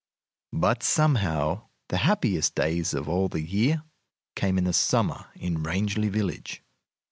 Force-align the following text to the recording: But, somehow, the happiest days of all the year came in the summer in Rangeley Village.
But, 0.53 0.81
somehow, 0.81 1.67
the 1.89 1.97
happiest 1.97 2.55
days 2.55 2.95
of 2.95 3.07
all 3.07 3.27
the 3.27 3.43
year 3.43 3.83
came 4.35 4.57
in 4.57 4.63
the 4.63 4.73
summer 4.73 5.25
in 5.35 5.61
Rangeley 5.61 6.09
Village. 6.09 6.63